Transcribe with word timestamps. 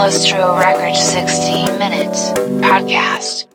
Lustro 0.00 0.58
Record 0.58 0.96
60 0.96 1.78
Minutes. 1.78 2.30
Podcast. 2.64 3.49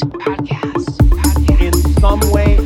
podcast, 0.00 0.96
podcast. 1.10 1.60
In 1.60 1.72
some 2.00 2.20
way 2.32 2.63